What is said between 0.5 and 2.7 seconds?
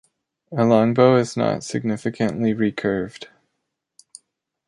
A longbow is not significantly